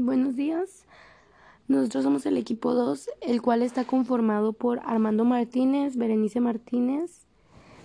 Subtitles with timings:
[0.00, 0.84] Buenos días.
[1.66, 7.26] Nosotros somos el equipo 2, el cual está conformado por Armando Martínez, Berenice Martínez,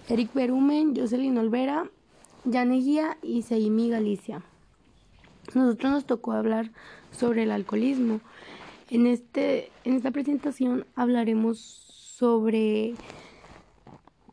[0.08, 1.90] Eric Berumen, Jocelyn Olvera,
[2.46, 4.44] Yane Guía y Seimi Galicia.
[5.56, 6.72] Nosotros nos tocó hablar
[7.10, 8.22] sobre el alcoholismo.
[8.92, 12.94] En, este, en esta presentación hablaremos sobre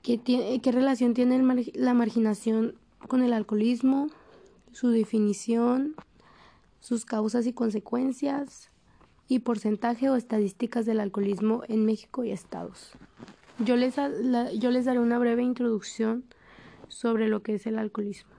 [0.03, 0.21] qué,
[0.63, 1.43] qué relación tiene
[1.73, 2.75] la marginación
[3.09, 4.09] con el alcoholismo,
[4.71, 5.95] su definición,
[6.81, 8.71] sus causas y consecuencias
[9.29, 12.93] y porcentaje o estadísticas del alcoholismo en México y estados.
[13.59, 13.97] Yo les,
[14.59, 16.25] yo les daré una breve introducción
[16.89, 18.31] sobre lo que es el alcoholismo.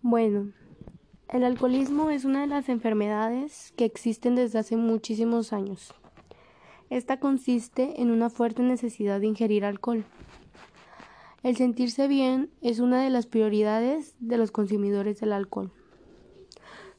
[0.00, 0.52] Bueno,
[1.28, 5.94] el alcoholismo es una de las enfermedades que existen desde hace muchísimos años.
[6.88, 10.04] Esta consiste en una fuerte necesidad de ingerir alcohol.
[11.42, 15.72] El sentirse bien es una de las prioridades de los consumidores del alcohol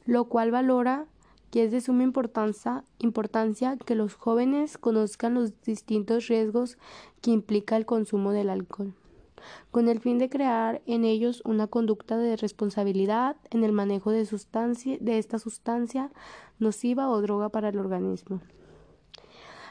[0.08, 1.04] lo cual valora
[1.50, 6.78] que es de suma importancia, que los jóvenes conozcan los distintos riesgos
[7.20, 8.94] que implica el consumo del alcohol,
[9.70, 14.26] con el fin de crear en ellos una conducta de responsabilidad en el manejo de,
[15.00, 16.10] de esta sustancia
[16.58, 18.40] nociva o droga para el organismo.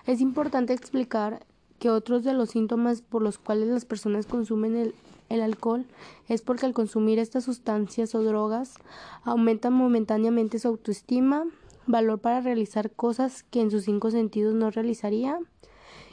[0.05, 1.47] Es importante explicar
[1.79, 4.93] que otros de los síntomas por los cuales las personas consumen el
[5.29, 5.85] el alcohol
[6.27, 8.75] es porque al consumir estas sustancias o drogas
[9.23, 11.45] aumentan momentáneamente su autoestima,
[11.85, 15.39] valor para realizar cosas que en sus cinco sentidos no realizaría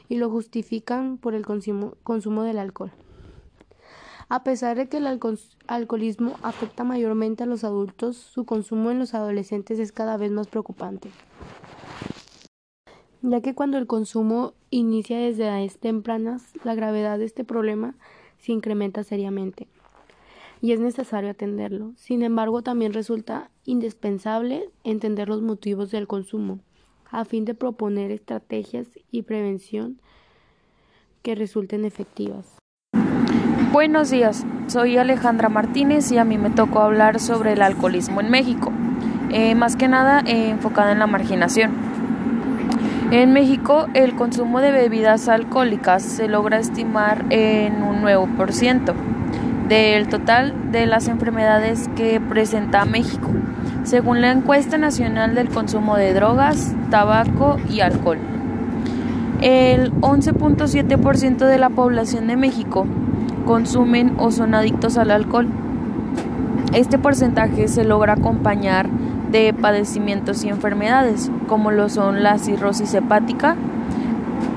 [0.09, 2.93] y lo justifican por el consumo, consumo del alcohol.
[4.29, 5.07] A pesar de que el
[5.67, 10.49] alcoholismo afecta mayormente a los adultos, su consumo en los adolescentes es cada vez más
[10.49, 11.11] preocupante,
[13.21, 17.95] ya que cuando el consumo inicia desde edades tempranas, la gravedad de este problema
[18.45, 19.69] se incrementa seriamente
[20.61, 21.93] y es necesario atenderlo.
[21.97, 26.61] Sin embargo, también resulta indispensable entender los motivos del consumo
[27.11, 29.99] a fin de proponer estrategias y prevención
[31.23, 32.59] que resulten efectivas.
[33.73, 38.31] Buenos días, soy Alejandra Martínez y a mí me tocó hablar sobre el alcoholismo en
[38.31, 38.73] México,
[39.31, 41.84] eh, más que nada eh, enfocada en la marginación.
[43.11, 48.95] En México, el consumo de bebidas alcohólicas se logra estimar en un 9%
[49.69, 53.31] del total de las enfermedades que presenta México,
[53.85, 58.19] según la encuesta nacional del consumo de drogas, tabaco y alcohol.
[59.43, 62.87] El 11.7% de la población de México
[63.47, 65.49] consumen o son adictos al alcohol.
[66.73, 68.89] Este porcentaje se logra acompañar
[69.35, 73.57] de padecimientos y enfermedades, como lo son la cirrosis hepática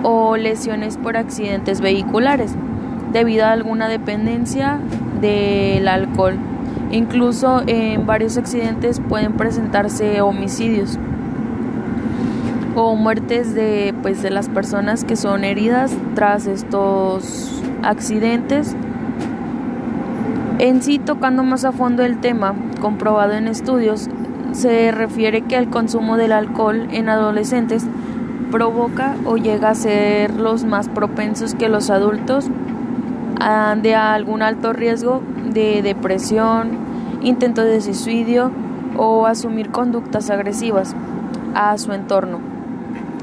[0.03, 2.53] o lesiones por accidentes vehiculares,
[3.11, 4.77] debido a alguna dependencia
[5.19, 6.35] del alcohol.
[6.91, 10.99] Incluso en varios accidentes pueden presentarse homicidios
[12.75, 18.75] o muertes de, pues, de las personas que son heridas tras estos accidentes.
[20.59, 24.07] En sí, tocando más a fondo el tema, comprobado en estudios,
[24.57, 27.85] se refiere que el consumo del alcohol en adolescentes
[28.51, 32.49] provoca o llega a ser los más propensos que los adultos
[33.81, 35.21] de algún alto riesgo
[35.53, 36.71] de depresión,
[37.21, 38.51] intento de suicidio
[38.97, 40.95] o asumir conductas agresivas
[41.53, 42.39] a su entorno.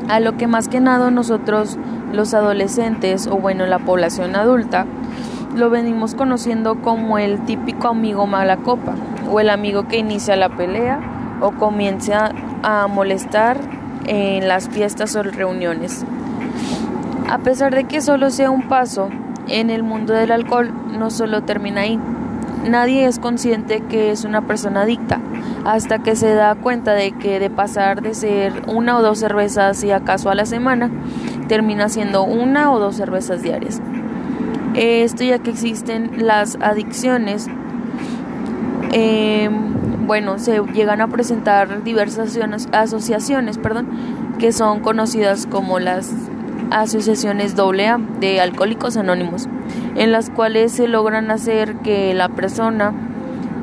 [0.08, 1.78] A lo que más que nada nosotros
[2.12, 4.86] los adolescentes o bueno la población adulta
[5.56, 8.94] lo venimos conociendo como el típico amigo mala copa
[9.30, 13.58] o el amigo que inicia la pelea o comienza a molestar
[14.06, 16.04] en las fiestas o reuniones.
[17.28, 19.08] A pesar de que solo sea un paso
[19.48, 21.98] en el mundo del alcohol, no solo termina ahí.
[22.68, 25.20] Nadie es consciente que es una persona adicta
[25.64, 29.82] hasta que se da cuenta de que de pasar de ser una o dos cervezas
[29.84, 30.90] y acaso a la semana,
[31.48, 33.80] termina siendo una o dos cervezas diarias.
[34.74, 37.46] Esto ya que existen las adicciones.
[38.92, 39.48] Eh,
[40.06, 42.38] bueno, se llegan a presentar diversas
[42.73, 43.88] asociaciones, perdón,
[44.38, 46.12] que son conocidas como las
[46.70, 49.49] asociaciones AA de alcohólicos anónimos,
[49.94, 52.93] en las cuales se logran hacer que la persona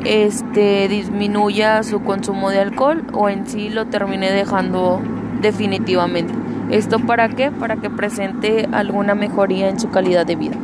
[0.06, 5.02] este disminuya su consumo de alcohol o en sí lo termine dejando
[5.42, 6.34] definitivamente.
[6.72, 7.52] ¿Esto para qué?
[7.52, 10.56] Para que presente alguna mejoría en su calidad de vida.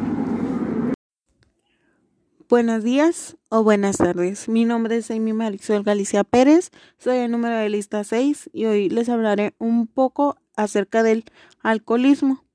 [2.49, 4.47] Buenos días o buenas tardes.
[4.47, 8.87] Mi nombre es Amy Marisol Galicia Pérez, soy el número de lista 6 y hoy
[8.87, 11.25] les hablaré un poco acerca del
[11.61, 12.45] alcoholismo.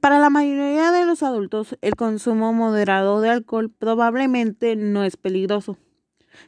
[0.00, 5.78] Para la mayoría de los adultos, el consumo moderado de alcohol probablemente no es peligroso.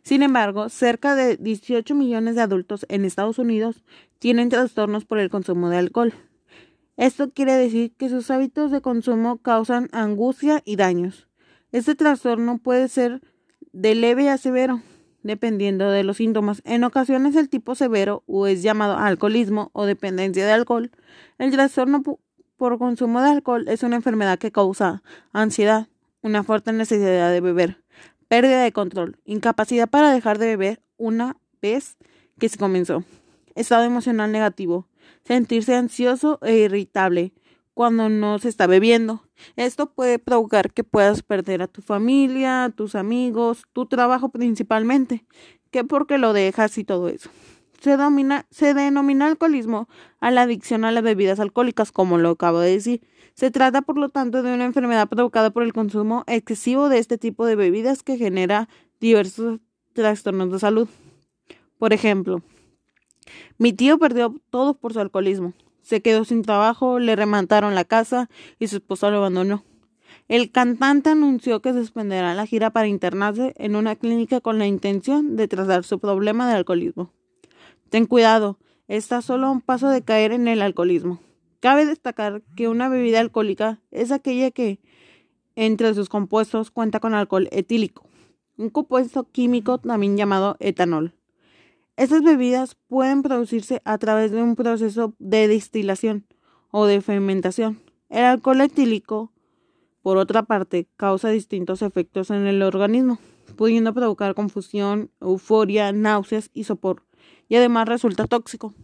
[0.02, 3.84] Sin embargo, cerca de 18 millones de adultos en Estados Unidos
[4.18, 6.12] tienen trastornos por el consumo de alcohol.
[7.00, 11.28] Esto quiere decir que sus hábitos de consumo causan angustia y daños.
[11.72, 13.22] Este trastorno puede ser
[13.72, 14.82] de leve a severo,
[15.22, 16.60] dependiendo de los síntomas.
[16.66, 20.90] En ocasiones el tipo severo o es llamado alcoholismo o dependencia de alcohol.
[21.38, 22.02] El trastorno
[22.58, 25.02] por consumo de alcohol es una enfermedad que causa
[25.32, 25.88] ansiedad,
[26.20, 27.82] una fuerte necesidad de beber,
[28.28, 31.96] pérdida de control, incapacidad para dejar de beber una vez
[32.38, 33.04] que se comenzó,
[33.54, 34.86] estado emocional negativo,
[35.24, 37.32] sentirse ansioso e irritable
[37.74, 39.22] cuando no se está bebiendo.
[39.56, 45.24] Esto puede provocar que puedas perder a tu familia, a tus amigos, tu trabajo principalmente,
[45.70, 47.30] que porque lo dejas y todo eso.
[47.80, 47.96] Se,
[48.50, 49.88] se denomina alcoholismo
[50.20, 53.00] a la adicción a las bebidas alcohólicas, como lo acabo de decir.
[53.32, 57.16] Se trata, por lo tanto, de una enfermedad provocada por el consumo excesivo de este
[57.16, 58.68] tipo de bebidas que genera
[59.00, 59.60] diversos
[59.94, 60.88] trastornos de salud.
[61.78, 62.42] Por ejemplo,
[63.58, 65.52] mi tío perdió todo por su alcoholismo.
[65.82, 68.28] Se quedó sin trabajo, le remontaron la casa
[68.58, 69.64] y su esposa lo abandonó.
[70.28, 75.36] El cantante anunció que suspenderá la gira para internarse en una clínica con la intención
[75.36, 77.12] de tratar su problema de alcoholismo.
[77.88, 81.20] Ten cuidado, está solo a un paso de caer en el alcoholismo.
[81.58, 84.78] Cabe destacar que una bebida alcohólica es aquella que,
[85.56, 88.04] entre sus compuestos, cuenta con alcohol etílico,
[88.56, 91.12] un compuesto químico también llamado etanol.
[91.96, 96.26] Estas bebidas pueden producirse a través de un proceso de destilación
[96.70, 97.80] o de fermentación.
[98.08, 99.32] El alcohol etílico,
[100.02, 103.18] por otra parte, causa distintos efectos en el organismo,
[103.56, 107.02] pudiendo provocar confusión, euforia, náuseas y sopor,
[107.48, 108.74] y además resulta tóxico.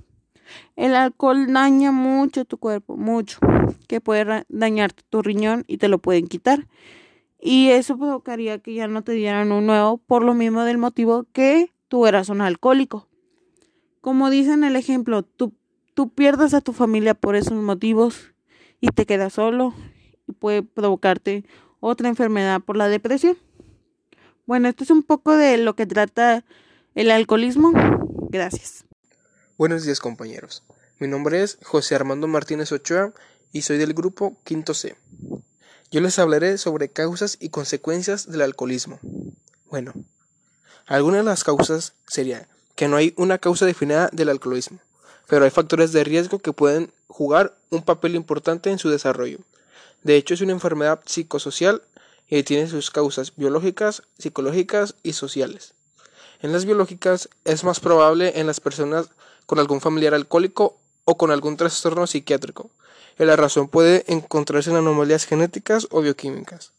[0.76, 3.38] El alcohol daña mucho tu cuerpo, mucho,
[3.88, 6.66] que puede dañar tu riñón y te lo pueden quitar.
[7.40, 11.26] Y eso provocaría que ya no te dieran un nuevo por lo mismo del motivo
[11.32, 13.08] que tú eras un alcohólico.
[14.00, 15.52] Como dice en el ejemplo, tú,
[15.94, 16.12] tú
[16.52, 18.32] a tu familia por esos motivos
[18.80, 19.74] y te quedas solo
[20.26, 21.44] y puede provocarte
[21.80, 23.36] otra enfermedad por la depresión.
[24.46, 26.44] Bueno, esto es un poco de lo que trata
[26.94, 27.72] el alcoholismo.
[28.30, 28.84] Gracias.
[29.58, 30.62] Buenos días compañeros.
[30.98, 33.12] Mi nombre es José Armando Martínez Ochoa
[33.52, 34.96] y soy del grupo Quinto C.
[35.90, 38.98] Yo les hablaré sobre causas y consecuencias del alcoholismo.
[39.70, 39.92] Bueno,
[40.86, 42.46] algunas de las causas serían
[42.76, 44.78] que no hay una causa definida del alcoholismo,
[45.26, 49.38] pero hay factores de riesgo que pueden jugar un papel importante en su desarrollo.
[50.04, 51.82] De hecho, es una enfermedad psicosocial
[52.28, 55.74] y tiene sus causas biológicas, psicológicas y sociales.
[56.40, 59.08] En las biológicas es más probable en las personas
[59.46, 62.70] con algún familiar alcohólico o con algún trastorno psiquiátrico.
[63.18, 66.72] la razón puede encontrarse en anomalías genéticas o bioquímicas.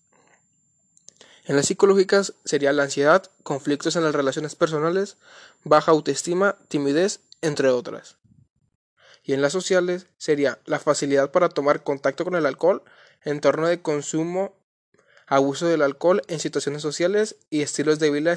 [1.48, 5.16] En las psicológicas sería la ansiedad, conflictos en las relaciones personales,
[5.64, 8.18] baja autoestima, timidez, entre otras.
[9.24, 12.84] Y en las sociales sería la facilidad para tomar contacto con el alcohol,
[13.24, 14.56] entorno de consumo,
[15.26, 18.34] abuso del alcohol en situaciones sociales y estilos de vida,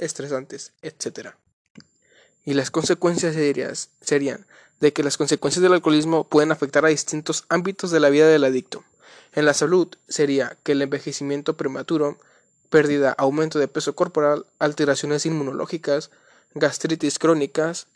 [0.00, 1.34] estresantes, etc.
[2.44, 3.36] Y las consecuencias
[4.00, 4.44] serían
[4.80, 8.42] de que las consecuencias del alcoholismo pueden afectar a distintos ámbitos de la vida del
[8.42, 8.84] adicto.
[9.36, 12.18] En la salud sería que el envejecimiento prematuro,
[12.70, 16.10] pérdida, aumento de peso corporal, alteraciones inmunológicas,
[16.54, 17.86] gastritis crónicas,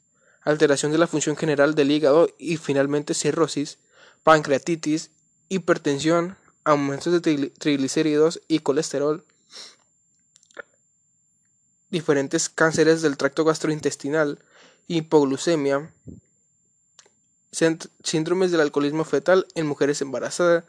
[0.43, 3.79] alteración de la función general del hígado y finalmente cirrosis,
[4.23, 5.13] pancreatitis,
[5.49, 9.25] hipertensión, aumentos de triglicéridos y colesterol,
[11.89, 14.41] diferentes cánceres del tracto gastrointestinal,
[14.89, 15.91] hipoglucemia,
[17.51, 20.65] síndromes del alcoholismo fetal en mujeres embarazadas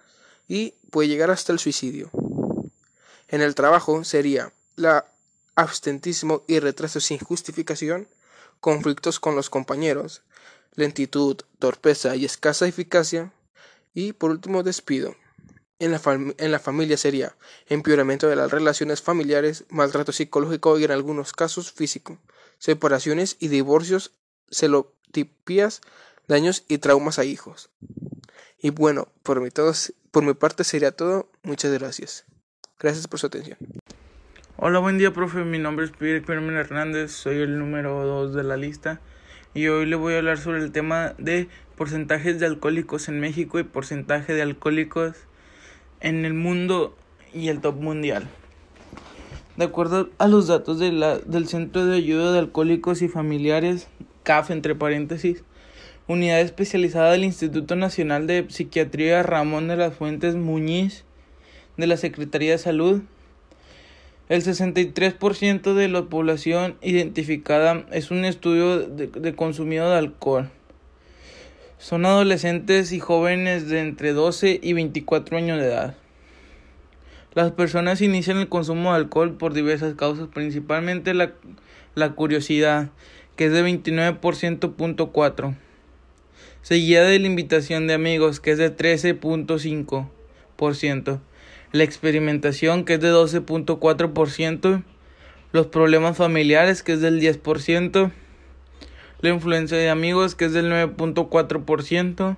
[0.52, 2.12] y puede llegar hasta el suicidio.
[3.30, 5.06] En el trabajo sería la
[5.56, 8.10] abstentismo y retraso sin justificación,
[8.60, 10.24] conflictos con los compañeros,
[10.76, 13.32] lentitud, torpeza y escasa eficacia,
[13.94, 15.16] y por último despido.
[15.80, 16.02] En la,
[16.38, 17.34] en la, familia sería
[17.70, 22.18] empeoramiento de las relaciones familiares, maltrato psicológico y en algunos casos físico,
[22.60, 24.12] separaciones y divorcios,
[24.52, 25.80] celotipías,
[26.28, 27.70] daños y traumas a hijos.
[28.64, 29.50] Y bueno, por mi,
[30.12, 31.28] por mi parte sería todo.
[31.42, 32.26] Muchas gracias.
[32.80, 33.58] Gracias por su atención.
[34.58, 35.44] Hola, buen día, profe.
[35.44, 37.12] Mi nombre es Pierre Carmen Hernández.
[37.12, 39.02] Soy el número 2 de la lista.
[39.56, 43.58] Y hoy le voy a hablar sobre el tema de porcentajes de alcohólicos en México
[43.58, 45.16] y porcentaje de alcohólicos
[46.00, 46.96] en el mundo
[47.34, 48.28] y el top mundial.
[49.58, 53.88] De acuerdo a los datos de la, del Centro de Ayuda de Alcohólicos y Familiares,
[54.22, 55.44] CAF entre paréntesis,
[56.12, 61.06] unidad especializada del Instituto Nacional de Psiquiatría Ramón de las Fuentes Muñiz
[61.78, 63.02] de la Secretaría de Salud,
[64.28, 70.50] El 63% de la población identificada es un estudio de, consumido de alcohol.
[71.78, 75.96] Son adolescentes y jóvenes de entre 12 y 24 años de edad.
[77.34, 81.32] Las personas inician el consumo de alcohol por diversas causas, principalmente la,
[81.96, 82.90] la curiosidad,
[83.36, 85.56] que es de 29.4%,
[86.62, 91.20] seguida de la invitación de amigos, que es de 13.5%,
[91.72, 94.84] la experimentación, que es de 12.4%,
[95.52, 98.12] los problemas familiares, que es del 10%,
[99.22, 102.38] la influencia de amigos, que es del 9.4%,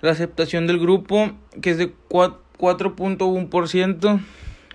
[0.00, 4.20] la aceptación del grupo, que es de 4 4.1%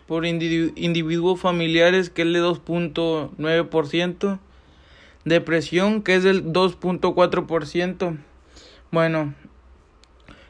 [0.08, 4.40] por individuos familiares que es de 2.9%,
[5.26, 8.18] depresión que es del 2.4%.
[8.92, 9.34] Bueno,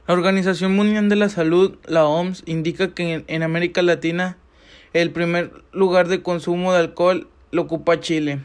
[0.08, 4.38] la Organización Mundial de la Salud, la OMS, indica que en, América Latina
[4.94, 8.42] el primer lugar de consumo de alcohol lo ocupa Chile,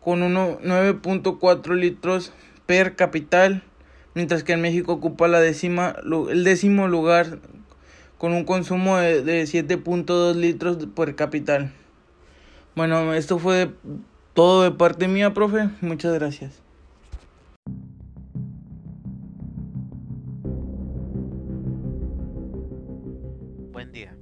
[0.00, 2.32] con 9.4 litros
[2.66, 3.62] per capital,
[4.14, 5.96] mientras que en México ocupa la décima,
[6.30, 7.40] el décimo lugar
[8.16, 11.72] con un consumo de, de 7.2 litros por capital.
[12.76, 13.70] Bueno, esto fue
[14.34, 15.68] todo de parte mía, profe.
[15.80, 16.62] Muchas gracias.
[23.72, 24.16] Buen día.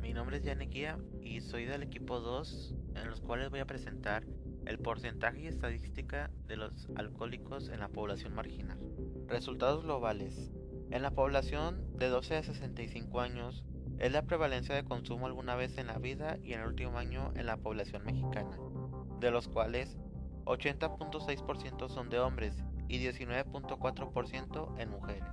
[0.00, 4.24] Mi nombre es Yanequia y soy del equipo 2 en los cuales voy a presentar
[4.66, 8.78] el porcentaje y estadística de los alcohólicos en la población marginal.
[9.26, 10.50] Resultados globales.
[10.90, 13.64] En la población de 12 a 65 años
[13.98, 17.32] es la prevalencia de consumo alguna vez en la vida y en el último año
[17.34, 18.56] en la población mexicana,
[19.20, 19.96] de los cuales
[20.44, 25.28] 80.6% son de hombres y 19.4% en mujeres.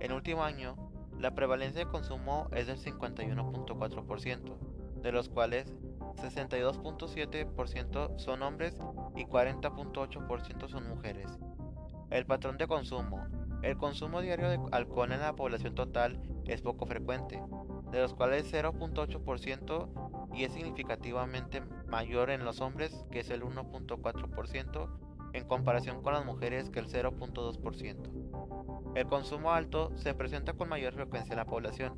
[0.00, 0.76] En último año,
[1.18, 4.56] la prevalencia de consumo es del 51.4%,
[5.02, 5.74] de los cuales
[6.16, 8.80] 62.7% son hombres
[9.16, 11.38] y 40.8% son mujeres.
[12.10, 13.26] El patrón de consumo
[13.62, 17.42] el consumo diario de alcohol en la población total es poco frecuente,
[17.90, 24.88] de los cuales 0.8% y es significativamente mayor en los hombres, que es el 1.4%,
[25.32, 28.94] en comparación con las mujeres, que el 0.2%.
[28.94, 31.96] El consumo alto se presenta con mayor frecuencia en la población,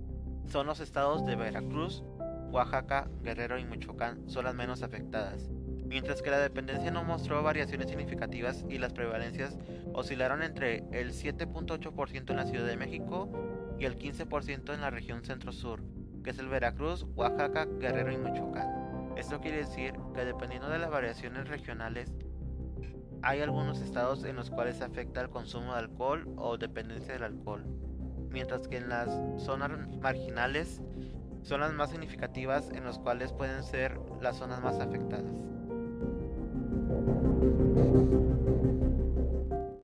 [0.46, 2.04] son los estados de Veracruz,
[2.50, 5.53] Oaxaca, Guerrero y Michoacán, son las menos afectadas.
[5.94, 9.56] Mientras que la dependencia no mostró variaciones significativas y las prevalencias
[9.92, 13.30] oscilaron entre el 7.8% en la Ciudad de México
[13.78, 15.84] y el 15% en la región centro-sur,
[16.24, 19.12] que es el Veracruz, Oaxaca, Guerrero y Michoacán.
[19.16, 22.12] Esto quiere decir que dependiendo de las variaciones regionales,
[23.22, 27.64] hay algunos estados en los cuales afecta el consumo de alcohol o dependencia del alcohol,
[28.30, 29.70] mientras que en las zonas
[30.00, 30.82] marginales
[31.42, 35.44] son las más significativas en las cuales pueden ser las zonas más afectadas.
[37.44, 38.73] Thank you.